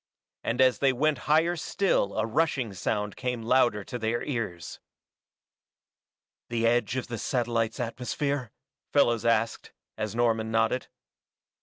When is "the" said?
6.49-6.65, 7.05-7.19